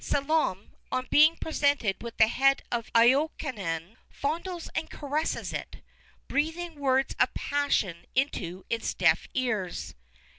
Salome, 0.03 0.71
on 0.91 1.05
being 1.11 1.35
presented 1.35 2.01
with 2.01 2.17
the 2.17 2.25
head 2.25 2.63
of 2.71 2.91
Iokanaan, 2.95 3.97
fondles 4.09 4.67
and 4.73 4.89
caresses 4.89 5.53
it, 5.53 5.83
breathing 6.27 6.73
words 6.79 7.15
of 7.19 7.31
passion 7.35 8.05
into 8.15 8.65
its 8.67 8.95
deaf 8.95 9.27
ears. 9.35 9.93